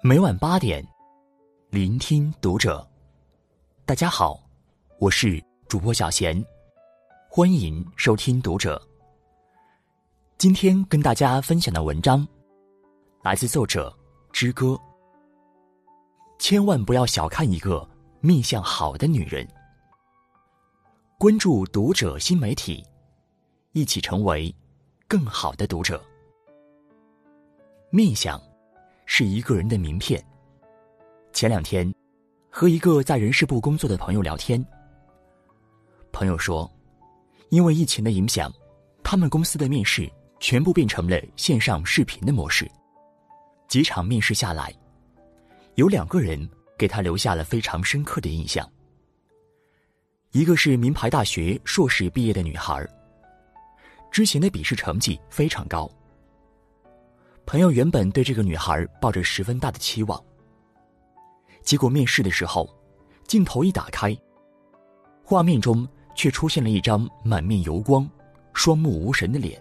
[0.00, 0.86] 每晚八点，
[1.70, 2.88] 聆听读者。
[3.84, 4.40] 大家好，
[5.00, 6.40] 我是主播小贤，
[7.28, 8.80] 欢迎收听读者。
[10.38, 12.26] 今天跟大家分享的文章
[13.22, 13.92] 来自作者
[14.30, 14.78] 之歌。
[16.38, 17.86] 千万不要小看一个
[18.20, 19.44] 面相好的女人。
[21.18, 22.86] 关注读者新媒体，
[23.72, 24.54] 一起成为
[25.08, 26.00] 更好的读者。
[27.90, 28.40] 面相。
[29.10, 30.22] 是一个人的名片。
[31.32, 31.90] 前两天，
[32.50, 34.62] 和一个在人事部工作的朋友聊天，
[36.12, 36.70] 朋友说，
[37.48, 38.52] 因为疫情的影响，
[39.02, 40.08] 他们公司的面试
[40.40, 42.70] 全部变成了线上视频的模式。
[43.66, 44.72] 几场面试下来，
[45.76, 48.70] 有两个人给他留下了非常深刻的印象。
[50.32, 52.86] 一个是名牌大学硕士毕业的女孩，
[54.10, 55.90] 之前的笔试成绩非常高。
[57.48, 60.22] 朋友原本对这个女孩抱着十分大的期望，
[61.62, 62.68] 结果面试的时候，
[63.26, 64.14] 镜头一打开，
[65.24, 68.06] 画面中却出现了一张满面油光、
[68.52, 69.58] 双目无神的脸。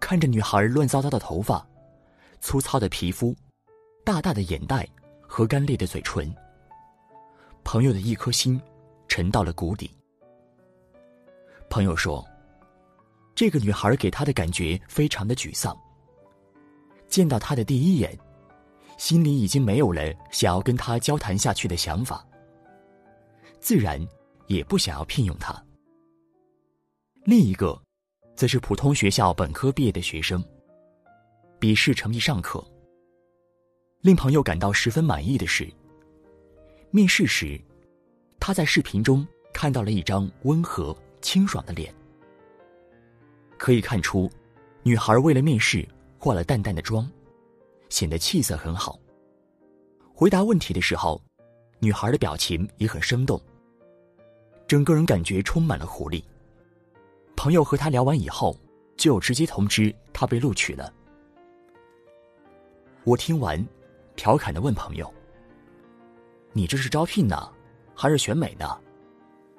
[0.00, 1.62] 看着女孩乱糟糟的头发、
[2.40, 3.36] 粗糙的皮肤、
[4.02, 4.88] 大大的眼袋
[5.20, 6.34] 和干裂的嘴唇，
[7.64, 8.58] 朋友的一颗心
[9.08, 9.90] 沉到了谷底。
[11.68, 12.26] 朋友说
[13.36, 15.78] ：“这个女孩给他的感觉非常的沮丧。”
[17.08, 18.18] 见到他的第一眼，
[18.98, 22.26] 心里已经没有了想要跟他交谈下去的想法，
[23.60, 24.04] 自然
[24.46, 25.64] 也不想要聘用他。
[27.24, 27.80] 另一个，
[28.34, 30.44] 则是普通学校本科毕业的学生，
[31.58, 32.64] 笔试成绩尚可。
[34.02, 35.68] 令朋友感到十分满意的是，
[36.90, 37.60] 面试时，
[38.38, 41.92] 他在视频中看到了一张温和清爽的脸，
[43.58, 44.30] 可以看出，
[44.84, 45.86] 女孩为了面试。
[46.26, 47.08] 化了淡淡的妆，
[47.88, 48.98] 显得气色很好。
[50.12, 51.22] 回答问题的时候，
[51.78, 53.40] 女孩的表情也很生动，
[54.66, 56.24] 整个人感觉充满了活力。
[57.36, 58.58] 朋友和她聊完以后，
[58.96, 60.92] 就直接通知她被录取了。
[63.04, 63.64] 我听完，
[64.16, 65.08] 调侃的问朋友
[66.52, 67.52] ：“你这是招聘呢，
[67.94, 68.66] 还是选美呢？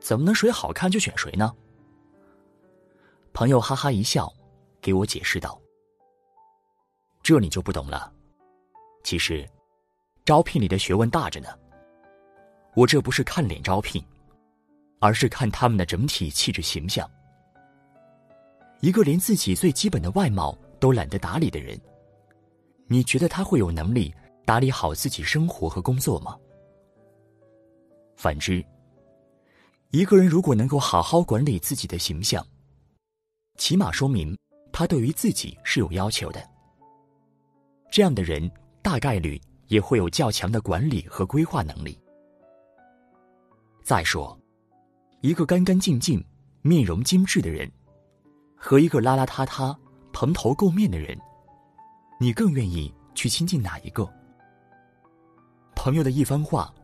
[0.00, 1.54] 怎么能谁好看就选谁呢？”
[3.32, 4.28] 朋友哈哈一笑，
[4.80, 5.56] 给我解释道。
[7.28, 8.10] 这你就不懂了。
[9.04, 9.46] 其实，
[10.24, 11.48] 招聘里的学问大着呢。
[12.74, 14.02] 我这不是看脸招聘，
[14.98, 17.06] 而是看他们的整体气质形象。
[18.80, 21.78] 一个连自己最基本的外貌都懒得打理的人，
[22.86, 24.14] 你觉得他会有能力
[24.46, 26.34] 打理好自己生活和工作吗？
[28.16, 28.64] 反之，
[29.90, 32.42] 一个人如果能够好好管理自己的形象，
[33.58, 34.34] 起码说明
[34.72, 36.42] 他对于自己是有要求的。
[37.90, 38.50] 这样的人
[38.82, 41.98] 大概率也会有较强的管理和规划能力。
[43.82, 44.38] 再说，
[45.22, 46.22] 一个干干净净、
[46.62, 47.70] 面容精致的人，
[48.54, 49.76] 和一个邋邋遢遢、
[50.12, 51.18] 蓬头垢面的人，
[52.20, 54.06] 你更愿意去亲近哪一个？
[55.74, 56.74] 朋友的一番话，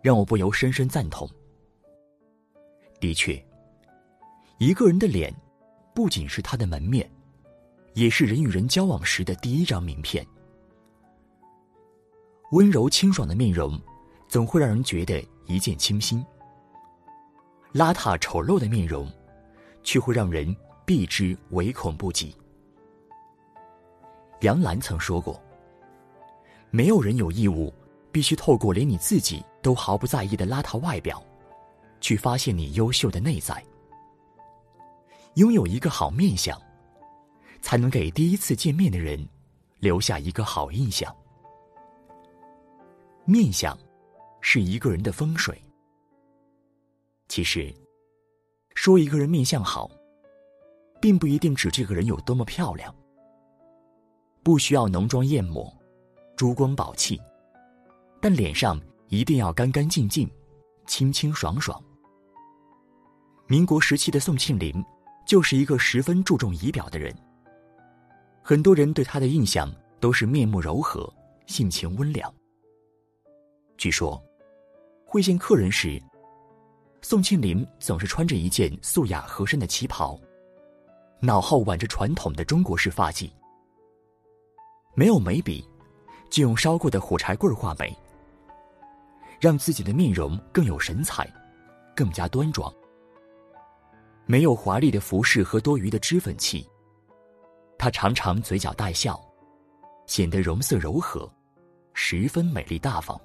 [0.00, 1.28] 让我不由深深赞同。
[2.98, 3.44] 的确，
[4.58, 5.34] 一个人的脸，
[5.94, 7.10] 不仅是他的门面，
[7.92, 10.26] 也是人与人交往时的第一张名片。
[12.54, 13.76] 温柔清爽的面容，
[14.28, 16.24] 总会让人觉得一见倾心；
[17.72, 19.10] 邋遢丑陋的面容，
[19.82, 20.54] 却会让人
[20.84, 22.32] 避之唯恐不及。
[24.42, 25.42] 杨澜曾说过
[26.70, 27.74] ：“没有人有义务
[28.12, 31.20] 必须透过连你自己都毫不在意的邋遢外表，
[32.00, 33.60] 去发现你优秀的内在。
[35.34, 36.56] 拥有一个好面相，
[37.60, 39.28] 才能给第一次见面的人
[39.80, 41.12] 留下一个好印象。”
[43.26, 43.76] 面相，
[44.42, 45.58] 是一个人的风水。
[47.26, 47.74] 其实，
[48.74, 49.90] 说一个人面相好，
[51.00, 52.94] 并不一定指这个人有多么漂亮，
[54.42, 55.74] 不需要浓妆艳抹、
[56.36, 57.18] 珠光宝气，
[58.20, 58.78] 但脸上
[59.08, 60.30] 一定要干干净净、
[60.86, 61.82] 清清爽爽。
[63.46, 64.84] 民国时期的宋庆龄，
[65.26, 67.14] 就是一个十分注重仪表的人。
[68.42, 71.10] 很多人对他的印象都是面目柔和、
[71.46, 72.30] 性情温良。
[73.84, 74.18] 据说，
[75.04, 76.02] 会见客人时，
[77.02, 80.18] 宋庆龄总是穿着一件素雅合身的旗袍，
[81.20, 83.30] 脑后挽着传统的中国式发髻。
[84.94, 85.62] 没有眉笔，
[86.30, 87.94] 就用烧过的火柴棍画眉，
[89.38, 91.30] 让自己的面容更有神采，
[91.94, 92.72] 更加端庄。
[94.24, 96.66] 没有华丽的服饰和多余的脂粉气，
[97.76, 99.22] 他常常嘴角带笑，
[100.06, 101.30] 显得容色柔和，
[101.92, 103.20] 十分美丽大方。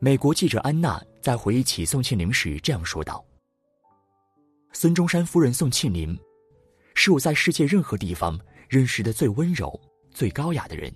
[0.00, 3.24] 美国记者安娜在回忆起宋庆龄时这样说道
[4.72, 6.18] ：“孙中山夫人宋庆龄，
[6.94, 8.38] 是我在世界任何地方
[8.68, 9.80] 认识的最温柔、
[10.10, 10.94] 最高雅的人。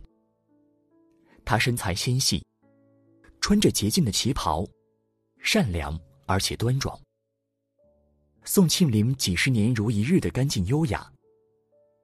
[1.42, 2.44] 她身材纤细，
[3.40, 4.66] 穿着洁净的旗袍，
[5.38, 6.98] 善良而且端庄。
[8.44, 11.10] 宋庆龄几十年如一日的干净优雅，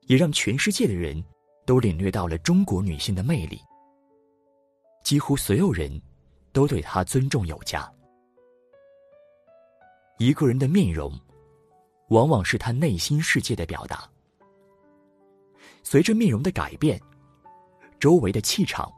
[0.07, 1.23] 也让全世界的人
[1.67, 3.61] 都领略到了中国女性的魅力。
[5.03, 6.01] 几乎所有人。”
[6.55, 7.87] 都对他尊重有加。
[10.19, 11.13] 一个人的面容，
[12.09, 14.09] 往往是他内心世界的表达。
[15.83, 16.99] 随着面容的改变，
[17.99, 18.91] 周围的气场，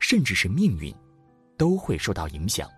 [0.00, 0.92] 甚至是命运，
[1.58, 2.68] 都会受到影响。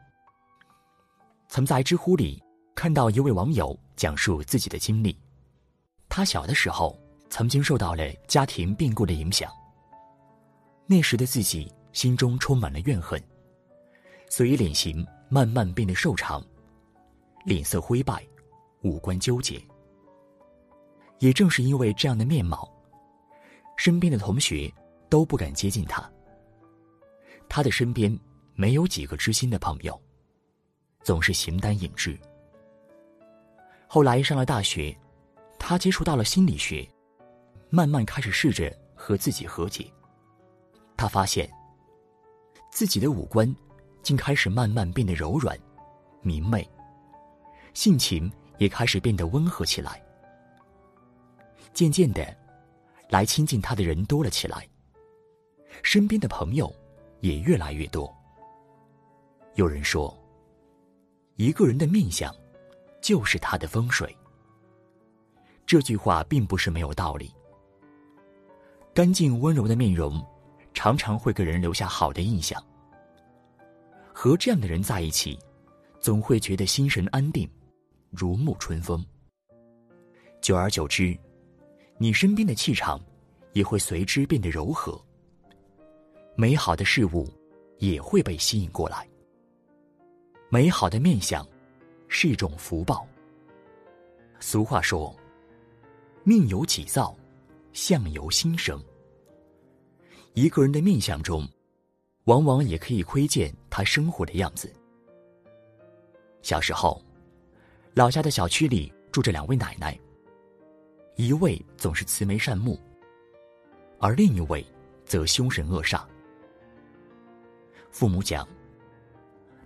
[1.48, 2.42] 曾在知乎里
[2.74, 5.16] 看到一位网友讲述自己的经历，
[6.08, 6.98] 他小的时候
[7.30, 9.50] 曾经受到了家庭变故的影响，
[10.86, 13.22] 那时的自己心中充满了怨恨。
[14.30, 16.44] 所以脸型慢慢变得瘦长，
[17.44, 18.26] 脸色灰败，
[18.82, 19.62] 五官纠结。
[21.18, 22.70] 也正是因为这样的面貌，
[23.76, 24.72] 身边的同学
[25.08, 26.08] 都不敢接近他。
[27.48, 28.16] 他的身边
[28.54, 29.98] 没有几个知心的朋友，
[31.02, 32.16] 总是形单影只。
[33.86, 34.96] 后来上了大学，
[35.58, 36.86] 他接触到了心理学，
[37.70, 39.90] 慢慢开始试着和自己和解。
[40.96, 41.50] 他发现
[42.70, 43.52] 自己的五官。
[44.08, 45.54] 竟开始慢慢变得柔软、
[46.22, 46.66] 明媚，
[47.74, 50.02] 性情也开始变得温和起来。
[51.74, 52.26] 渐渐的，
[53.10, 54.66] 来亲近他的人多了起来，
[55.82, 56.74] 身边的朋友
[57.20, 58.10] 也越来越多。
[59.56, 60.16] 有人说，
[61.36, 62.34] 一个人的面相，
[63.02, 64.16] 就是他的风水。
[65.66, 67.30] 这句话并不是没有道理。
[68.94, 70.26] 干净温柔的面容，
[70.72, 72.58] 常常会给人留下好的印象。
[74.20, 75.38] 和这样的人在一起，
[76.00, 77.48] 总会觉得心神安定，
[78.10, 79.06] 如沐春风。
[80.40, 81.16] 久而久之，
[81.98, 83.00] 你身边的气场
[83.52, 85.00] 也会随之变得柔和，
[86.34, 87.32] 美好的事物
[87.78, 89.08] 也会被吸引过来。
[90.48, 91.46] 美好的面相
[92.08, 93.06] 是一种福报。
[94.40, 95.14] 俗话说
[96.26, 97.16] ：“命由己造，
[97.72, 98.82] 相由心生。”
[100.34, 101.48] 一个人的面相中。
[102.28, 104.70] 往往也可以窥见他生活的样子。
[106.42, 107.02] 小时候，
[107.94, 109.98] 老家的小区里住着两位奶奶，
[111.16, 112.78] 一位总是慈眉善目，
[113.98, 114.62] 而另一位
[115.06, 116.02] 则凶神恶煞。
[117.90, 118.46] 父母讲，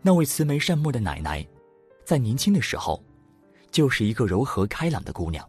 [0.00, 1.44] 那位慈眉善目的奶奶，
[2.04, 3.02] 在年轻的时候，
[3.72, 5.44] 就是一个柔和开朗的姑娘。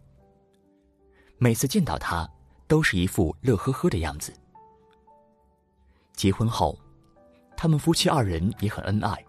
[1.37, 2.27] 每次见到她，
[2.67, 4.33] 都是一副乐呵呵的样子。
[6.13, 6.75] 结婚后。
[7.63, 9.25] 他们夫妻二人也很恩爱，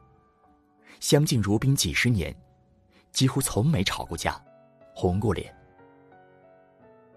[0.99, 2.35] 相敬如宾几十年，
[3.13, 4.45] 几乎从没吵过架，
[4.93, 5.55] 红过脸。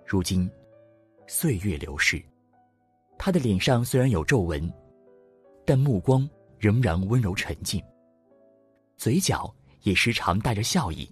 [0.06, 0.48] 如今，
[1.26, 2.24] 岁月流逝，
[3.18, 4.72] 他的脸上虽然有皱纹，
[5.66, 6.30] 但目光
[6.60, 7.84] 仍然温柔沉静，
[8.96, 11.12] 嘴角也时常带着笑意，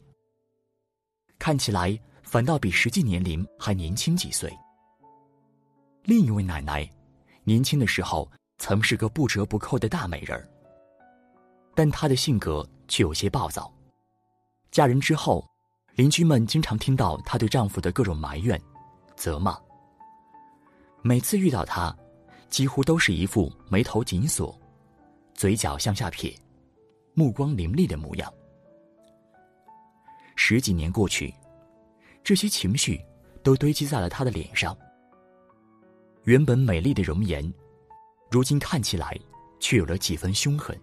[1.40, 4.56] 看起来反倒比实际年龄还年轻几岁。
[6.04, 6.88] 另一位奶奶，
[7.44, 8.32] 年轻的时候。
[8.58, 10.48] 曾是个不折不扣的大美人儿，
[11.76, 13.72] 但她的性格却有些暴躁。
[14.72, 15.46] 嫁人之后，
[15.94, 18.60] 邻居们经常听到她对丈夫的各种埋怨、
[19.16, 19.58] 责骂。
[21.02, 21.96] 每次遇到她，
[22.50, 24.58] 几乎都是一副眉头紧锁、
[25.34, 26.34] 嘴角向下撇、
[27.14, 28.34] 目光凌厉的模样。
[30.36, 31.34] 十几年过去，
[32.24, 33.00] 这些情绪
[33.44, 34.76] 都堆积在了她的脸上。
[36.24, 37.54] 原本美丽的容颜。
[38.36, 39.18] 如今看起来，
[39.62, 40.78] 却有了几分凶狠。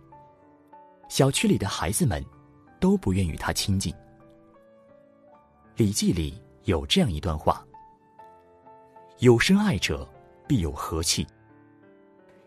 [1.10, 2.24] 小区里的孩子们，
[2.80, 3.92] 都不愿与他亲近。
[5.76, 7.62] 《礼记》里有这样一段话
[9.20, 10.08] ：“有深爱者，
[10.48, 11.26] 必有和气；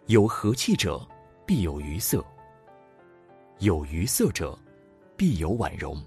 [0.07, 1.07] 有和气者，
[1.45, 2.19] 必有愉色；
[3.59, 4.57] 有愉色者，
[5.15, 6.03] 必有婉容。”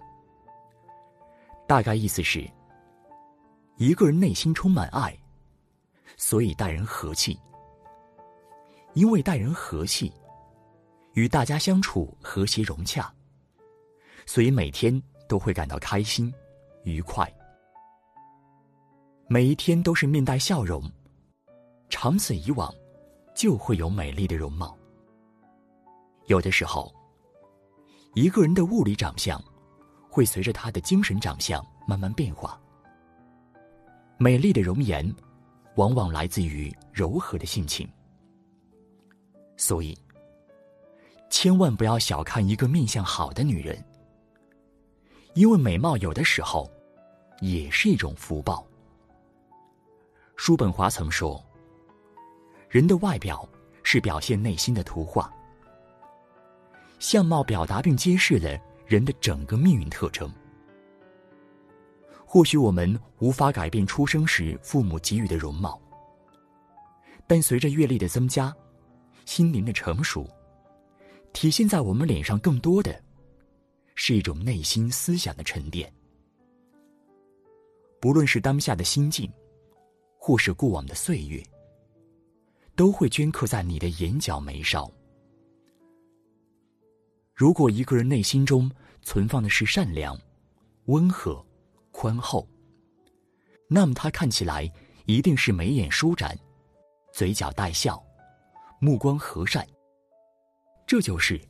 [1.68, 2.44] 大概意思是，
[3.76, 5.16] 一个人内心充满爱，
[6.16, 7.38] 所以待人和气。
[8.94, 10.12] 因为待人和气，
[11.14, 13.12] 与大家相处和谐融洽，
[14.26, 16.32] 所以每天都会感到开心、
[16.84, 17.32] 愉快。
[19.28, 20.82] 每一天都是面带笑容，
[21.88, 22.74] 长此以往，
[23.34, 24.76] 就会有美丽的容貌。
[26.26, 26.92] 有的时候，
[28.14, 29.42] 一个人的物理长相，
[30.10, 32.60] 会随着他的精神长相慢慢变化。
[34.18, 35.14] 美丽的容颜，
[35.76, 37.88] 往往来自于柔和的性情。
[39.58, 39.98] 所以，
[41.28, 43.84] 千万不要小看一个面相好的女人，
[45.34, 46.70] 因为美貌有的时候
[47.40, 48.64] 也是一种福报。
[50.36, 51.44] 叔本华曾说
[52.70, 53.46] ：“人的外表
[53.82, 55.30] 是表现内心的图画，
[57.00, 60.32] 相貌表达并揭示了人的整个命运特征。”
[62.24, 65.80] 或许我们无法改变出生时父母给予的容貌，
[67.26, 68.54] 但随着阅历的增加，
[69.28, 70.26] 心灵的成熟，
[71.34, 72.98] 体现在我们脸上更多的，
[73.94, 75.92] 是一种内心思想的沉淀。
[78.00, 79.30] 不论是当下的心境，
[80.16, 81.42] 或是过往的岁月，
[82.74, 84.90] 都会镌刻在你的眼角眉梢。
[87.34, 88.68] 如果一个人内心中
[89.02, 90.18] 存放的是善良、
[90.86, 91.44] 温和，
[91.90, 92.48] 宽厚，
[93.68, 94.72] 那么他看起来
[95.04, 96.34] 一定是眉眼舒展，
[97.12, 98.02] 嘴角带笑，
[98.78, 99.66] 目光和善。
[100.86, 101.40] 这就是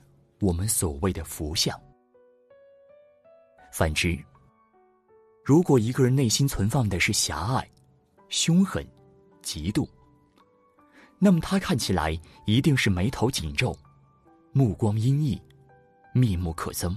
[0.40, 1.78] 我们所谓的福相。
[3.72, 4.18] 反之，
[5.44, 7.68] 如果一个人内心存放的是狭隘、
[8.28, 8.86] 凶狠、
[9.42, 9.88] 嫉妒，
[11.18, 13.76] 那么他看起来一定是眉头紧皱，
[14.52, 15.40] 目光阴翳，
[16.12, 16.96] 面目可憎。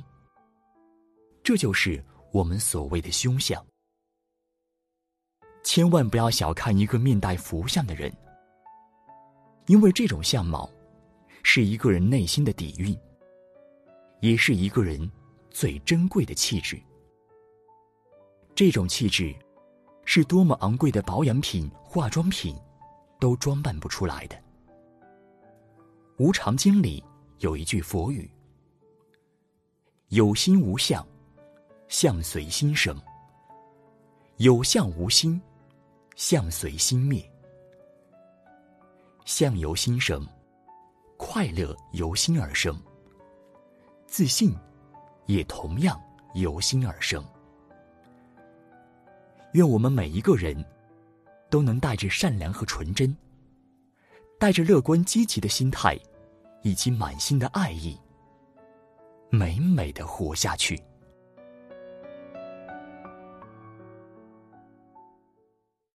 [1.43, 2.03] 这就是。
[2.33, 3.61] 我们所谓的凶相，
[5.65, 8.09] 千万不要小看一个面带福相的人，
[9.67, 10.69] 因为这种相貌
[11.43, 12.97] 是一个人内心的底蕴，
[14.19, 15.09] 也是一个人
[15.49, 16.81] 最珍贵的气质。
[18.53, 19.33] 这种气质，
[20.05, 22.55] 是多么昂贵的保养品、化妆品
[23.19, 24.35] 都装扮不出来的。
[26.17, 27.03] 《无常经》里
[27.39, 28.29] 有一句佛语
[30.09, 31.05] ：“有心无相。”
[31.87, 32.95] 相随心生，
[34.37, 35.41] 有相无心，
[36.15, 37.30] 相随心灭。
[39.25, 40.25] 相由心生，
[41.17, 42.75] 快乐由心而生，
[44.07, 44.53] 自信
[45.27, 45.99] 也同样
[46.33, 47.23] 由心而生。
[49.53, 50.65] 愿我们每一个人
[51.49, 53.15] 都能带着善良和纯真，
[54.39, 55.97] 带着乐观积极的心态，
[56.63, 57.99] 以及满心的爱意，
[59.29, 60.81] 美美的活下去。